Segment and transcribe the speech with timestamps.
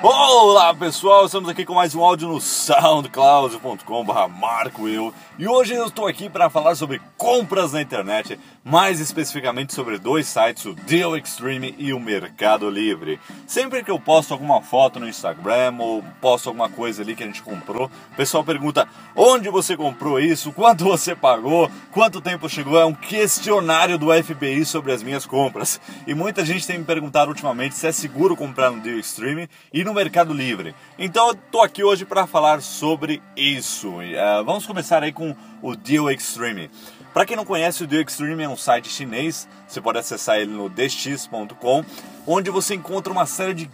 [0.00, 5.12] Olá pessoal, estamos aqui com mais um áudio no soundcloud.com.br Marco eu.
[5.36, 10.26] E hoje eu estou aqui para falar sobre compras na internet, mais especificamente sobre dois
[10.28, 13.18] sites, o Deal Extreme e o Mercado Livre.
[13.44, 17.26] Sempre que eu posto alguma foto no Instagram ou posto alguma coisa ali que a
[17.26, 18.86] gente comprou, o pessoal pergunta
[19.16, 24.64] onde você comprou isso, quanto você pagou, quanto tempo chegou, é um questionário do FBI
[24.64, 25.80] sobre as minhas compras.
[26.06, 29.82] E muita gente tem me perguntado ultimamente se é seguro comprar no Deal Extreme e
[29.82, 30.72] no Mercado Livre.
[30.96, 33.88] Então eu tô aqui hoje para falar sobre isso.
[33.88, 36.70] Uh, vamos começar aí com o Deal Extreme.
[37.18, 39.48] Para quem não conhece, o Deal Extreme é um site chinês.
[39.66, 41.84] Você pode acessar ele no dx.com,
[42.24, 43.70] onde você encontra uma série de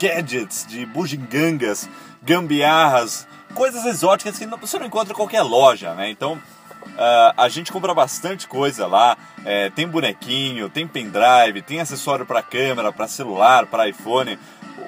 [0.00, 1.88] gadgets, de bugigangas,
[2.20, 6.10] gambiarras, coisas exóticas que você não encontra em qualquer loja, né?
[6.10, 6.40] Então
[6.88, 9.16] Uh, a gente compra bastante coisa lá.
[9.44, 14.38] É, tem bonequinho, tem pendrive, tem acessório para câmera, para celular, para iPhone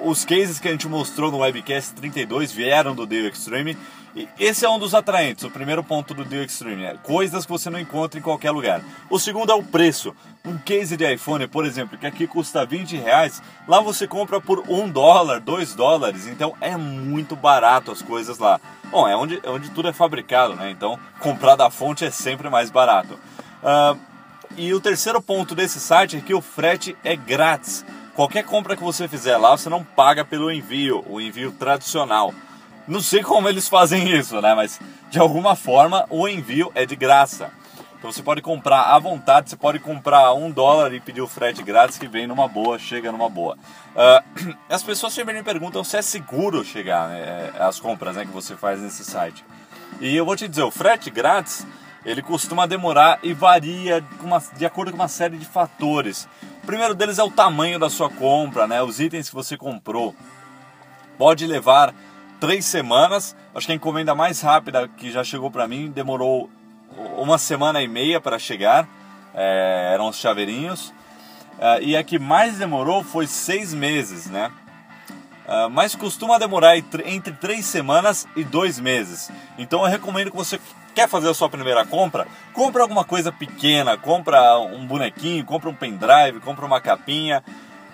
[0.02, 3.76] os cases que a gente mostrou no Webcast 32 vieram do Deal Extreme.
[4.14, 7.52] E esse é um dos atraentes, o primeiro ponto do Deal Extreme, é coisas que
[7.52, 8.82] você não encontra em qualquer lugar.
[9.08, 10.14] O segundo é o preço.
[10.44, 14.64] Um case de iPhone, por exemplo, que aqui custa 20 reais, lá você compra por
[14.68, 18.60] 1 dólar, 2 dólares, então é muito barato as coisas lá.
[18.90, 20.70] Bom, é onde, é onde tudo é fabricado, né?
[20.70, 23.14] Então comprar da fonte é sempre mais barato.
[23.62, 23.96] Uh,
[24.56, 27.84] e o terceiro ponto desse site é que o frete é grátis.
[28.14, 32.34] Qualquer compra que você fizer lá, você não paga pelo envio, o envio tradicional.
[32.86, 34.54] Não sei como eles fazem isso, né?
[34.54, 34.80] Mas
[35.10, 37.52] de alguma forma o envio é de graça.
[38.00, 41.62] Então você pode comprar à vontade, você pode comprar um dólar e pedir o frete
[41.62, 43.58] grátis que vem numa boa, chega numa boa.
[43.94, 48.24] Uh, as pessoas sempre me perguntam se é seguro chegar né, é, as compras né,
[48.24, 49.44] que você faz nesse site.
[50.00, 51.66] E eu vou te dizer, o frete grátis
[52.04, 54.02] ele costuma demorar e varia
[54.56, 56.28] de acordo com uma série de fatores.
[56.62, 58.82] O primeiro deles é o tamanho da sua compra, né?
[58.82, 60.14] Os itens que você comprou.
[61.18, 61.94] Pode levar
[62.38, 63.36] três semanas.
[63.54, 66.48] Acho que a encomenda mais rápida que já chegou para mim demorou
[67.18, 68.88] uma semana e meia para chegar.
[69.34, 70.92] É, eram os chaveirinhos.
[71.58, 74.50] É, e a que mais demorou foi seis meses, né?
[75.50, 79.32] Uh, mas costuma demorar entre três semanas e dois meses.
[79.58, 80.60] Então eu recomendo que você
[80.94, 85.74] quer fazer a sua primeira compra, compra alguma coisa pequena, compra um bonequinho, compra um
[85.74, 87.42] pendrive, compra uma capinha,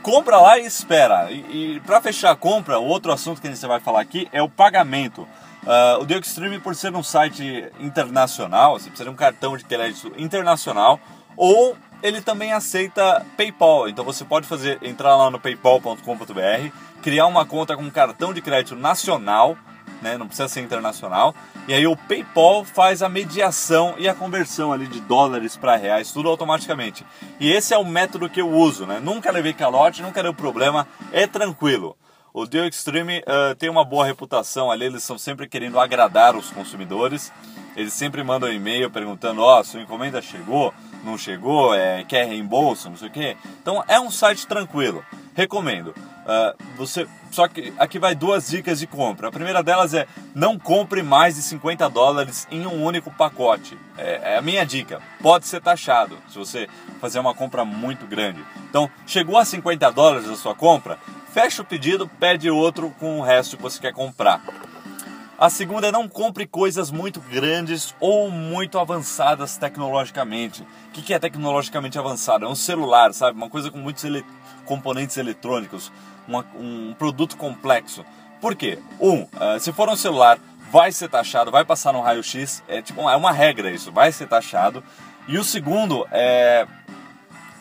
[0.03, 1.31] compra lá e espera.
[1.31, 4.43] E, e para fechar a compra, outro assunto que a gente vai falar aqui é
[4.43, 5.27] o pagamento.
[5.67, 10.13] Uh, o Extreme, por ser um site internacional, você precisa de um cartão de crédito
[10.17, 11.01] internacional,
[11.37, 13.89] ou ele também aceita PayPal.
[13.89, 16.71] Então você pode fazer entrar lá no paypal.com.br,
[17.03, 19.57] criar uma conta com cartão de crédito nacional
[20.07, 20.17] né?
[20.17, 21.35] Não precisa ser internacional.
[21.67, 26.13] E aí o PayPal faz a mediação e a conversão ali de dólares para reais,
[26.13, 27.05] tudo automaticamente.
[27.41, 29.01] E esse é o método que eu uso, né?
[29.03, 31.97] Nunca levei calote, nunca deu problema, é tranquilo.
[32.33, 36.51] O Deal Extreme uh, tem uma boa reputação ali, eles estão sempre querendo agradar os
[36.51, 37.33] consumidores.
[37.75, 40.73] Eles sempre mandam e-mail perguntando: Ó, oh, sua encomenda chegou,
[41.05, 43.37] não chegou, é, quer reembolso, não sei o quê.
[43.61, 45.95] Então é um site tranquilo, recomendo.
[46.27, 49.29] Uh, você só que aqui vai duas dicas de compra.
[49.29, 53.79] A primeira delas é não compre mais de 50 dólares em um único pacote.
[53.97, 55.01] É, é a minha dica.
[55.23, 56.69] Pode ser taxado se você
[57.01, 58.43] fazer uma compra muito grande.
[58.69, 60.99] Então, chegou a 50 dólares a sua compra,
[61.33, 64.43] fecha o pedido, pede outro com o resto que você quer comprar.
[65.39, 70.63] A segunda é não compre coisas muito grandes ou muito avançadas tecnologicamente.
[70.63, 72.47] O que é tecnologicamente avançado?
[72.47, 73.37] É um celular, sabe?
[73.37, 74.25] Uma coisa com muitos ele...
[74.65, 75.93] componentes eletrônicos
[76.27, 78.05] uma, um produto complexo.
[78.41, 78.79] Por quê?
[79.01, 80.39] Um, uh, se for um celular,
[80.71, 84.27] vai ser taxado, vai passar no raio-x, é, tipo, é uma regra isso, vai ser
[84.27, 84.83] taxado.
[85.29, 86.67] E o segundo é.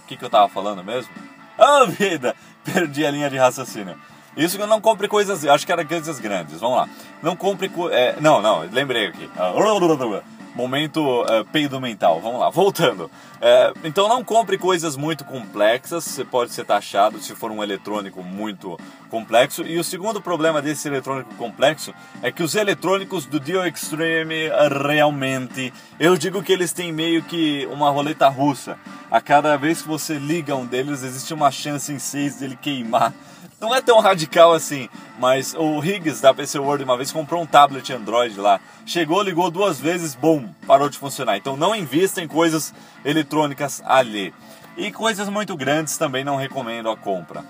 [0.03, 1.11] O que, que eu tava falando mesmo?
[1.57, 2.35] Ah, vida!
[2.65, 3.97] Perdi a linha de raciocínio.
[4.35, 6.59] Isso que eu não compre coisas, acho que era coisas grandes.
[6.59, 6.89] Vamos lá.
[7.21, 7.71] Não compre.
[7.91, 9.25] É, não, não, lembrei aqui.
[9.25, 10.23] Uh,
[10.55, 12.21] momento uh, peido mental.
[12.21, 13.05] Vamos lá, voltando.
[13.05, 18.23] Uh, então não compre coisas muito complexas, você pode ser taxado se for um eletrônico
[18.23, 18.79] muito
[19.09, 19.63] complexo.
[19.63, 21.93] E o segundo problema desse eletrônico complexo
[22.23, 24.49] é que os eletrônicos do Dio Extreme
[24.87, 28.77] realmente, eu digo que eles têm meio que uma roleta russa.
[29.11, 33.13] A cada vez que você liga um deles, existe uma chance em seis dele queimar
[33.59, 37.45] não é tão radical assim, mas o Higgs da PC World uma vez comprou um
[37.45, 38.59] tablet Android lá.
[38.85, 41.37] Chegou, ligou duas vezes, bom, parou de funcionar.
[41.37, 42.73] Então não invista em coisas
[43.03, 44.33] eletrônicas ali.
[44.77, 47.43] E coisas muito grandes também não recomendo a compra.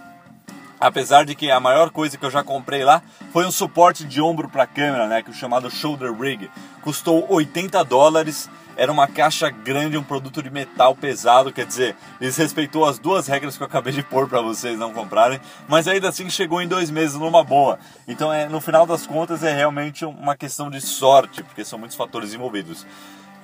[0.80, 3.02] Apesar de que a maior coisa que eu já comprei lá
[3.32, 6.50] foi um suporte de ombro para câmera, né, que o chamado shoulder rig.
[6.82, 12.36] Custou 80 dólares era uma caixa grande, um produto de metal pesado, quer dizer, eles
[12.38, 16.10] respeitou as duas regras que eu acabei de pôr para vocês não comprarem, mas ainda
[16.10, 17.80] assim chegou em dois meses numa boa.
[18.08, 21.98] Então, é, no final das contas, é realmente uma questão de sorte, porque são muitos
[21.98, 22.86] fatores envolvidos.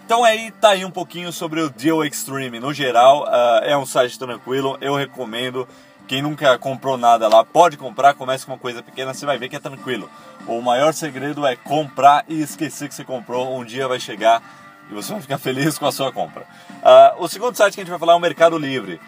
[0.06, 2.60] Então aí tá aí um pouquinho sobre o Deal Extreme.
[2.60, 5.66] No geral, uh, é um site tranquilo, eu recomendo.
[6.06, 9.48] Quem nunca comprou nada lá pode comprar, comece com uma coisa pequena, você vai ver
[9.48, 10.10] que é tranquilo.
[10.46, 13.58] O maior segredo é comprar e esquecer que você comprou.
[13.58, 14.44] Um dia vai chegar
[14.92, 16.42] e você vai ficar feliz com a sua compra.
[16.70, 19.00] Uh, o segundo site que a gente vai falar é o Mercado Livre.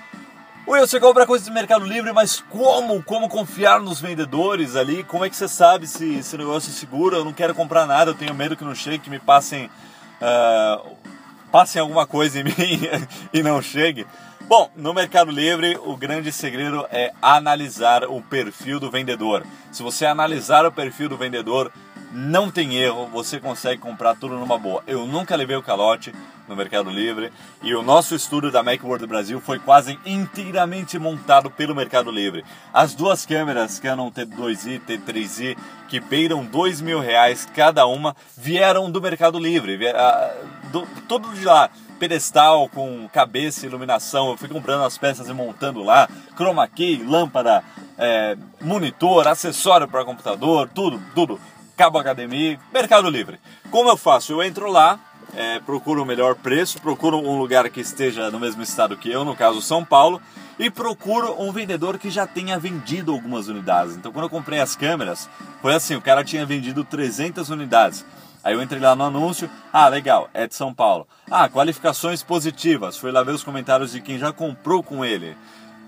[0.66, 3.04] Will, você compra coisas do Mercado Livre, mas como?
[3.04, 5.04] Como confiar nos vendedores ali?
[5.04, 7.18] Como é que você sabe se esse negócio é seguro?
[7.18, 9.70] Eu não quero comprar nada, eu tenho medo que não chegue, que me passem,
[10.22, 10.96] uh,
[11.52, 12.54] passem alguma coisa em mim
[13.34, 14.08] e não chegue.
[14.48, 19.46] Bom, no Mercado Livre, o grande segredo é analisar o perfil do vendedor.
[19.70, 21.72] Se você analisar o perfil do vendedor,
[22.14, 24.84] não tem erro, você consegue comprar tudo numa boa.
[24.86, 26.14] Eu nunca levei o calote
[26.48, 27.32] no Mercado Livre
[27.64, 32.46] e o nosso estudo da Macworld Brasil foi quase inteiramente montado pelo Mercado Livre.
[32.72, 35.58] As duas câmeras Canon T2i, T3i,
[35.88, 39.80] que beiram dois mil reais cada uma, vieram do Mercado Livre,
[40.72, 41.70] do, tudo de lá
[42.00, 44.32] pedestal com cabeça e iluminação.
[44.32, 46.10] Eu fui comprando as peças e montando lá.
[46.36, 47.64] Chroma key, lâmpada,
[47.98, 51.40] é, monitor, acessório para computador, tudo, tudo.
[51.76, 53.40] Cabo HDMI, Mercado Livre.
[53.72, 54.32] Como eu faço?
[54.32, 55.00] Eu entro lá,
[55.36, 59.26] é, procuro o melhor preço, procuro um lugar que esteja no mesmo estado que eu,
[59.26, 60.22] no caso São Paulo,
[60.60, 63.96] e procuro um vendedor que já tenha vendido algumas unidades.
[63.96, 65.28] Então, quando eu comprei as câmeras,
[65.62, 68.06] foi assim: o cara tinha vendido 300 unidades.
[68.44, 71.08] Aí eu entrei lá no anúncio, ah, legal, é de São Paulo.
[71.32, 72.98] Ah, qualificações positivas.
[72.98, 75.36] Fui lá ver os comentários de quem já comprou com ele.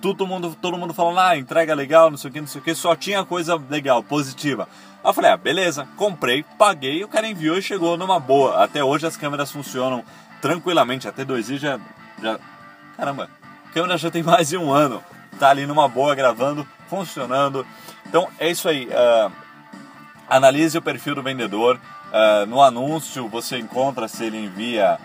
[0.01, 2.63] Todo mundo, todo mundo falando, ah, entrega legal, não sei o que, não sei o
[2.63, 4.69] que, só tinha coisa legal, positiva.
[5.05, 8.63] Aí eu falei, ah, beleza, comprei, paguei, o cara enviou e chegou numa boa.
[8.63, 10.03] Até hoje as câmeras funcionam
[10.41, 11.79] tranquilamente, até 2i já,
[12.19, 12.39] já.
[12.97, 13.29] Caramba,
[13.69, 15.03] a câmera já tem mais de um ano.
[15.39, 17.67] Tá ali numa boa gravando, funcionando.
[18.07, 18.87] Então é isso aí.
[18.87, 19.31] Uh,
[20.27, 21.79] analise o perfil do vendedor.
[22.07, 24.97] Uh, no anúncio você encontra se ele envia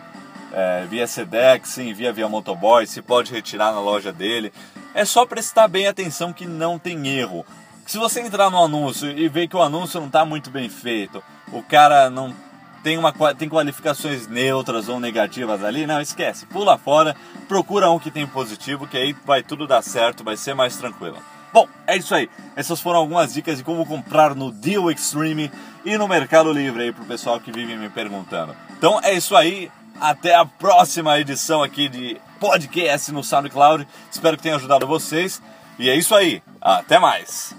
[0.50, 4.50] uh, via Sedex, se envia via motoboy, se pode retirar na loja dele.
[4.94, 7.44] É só prestar bem atenção que não tem erro.
[7.90, 11.20] Se você entrar no anúncio e ver que o anúncio não está muito bem feito,
[11.52, 12.32] o cara não
[12.84, 16.46] tem, uma, tem qualificações neutras ou negativas ali, não, esquece.
[16.46, 17.16] Pula fora,
[17.48, 21.18] procura um que tem positivo, que aí vai tudo dar certo, vai ser mais tranquilo.
[21.52, 22.30] Bom, é isso aí.
[22.54, 25.50] Essas foram algumas dicas de como comprar no Deal Extreme
[25.84, 28.54] e no Mercado Livre aí pro pessoal que vive me perguntando.
[28.78, 29.68] Então é isso aí.
[30.00, 33.84] Até a próxima edição aqui de podcast no SoundCloud.
[34.08, 35.42] Espero que tenha ajudado vocês.
[35.76, 36.40] E é isso aí.
[36.60, 37.52] Até mais.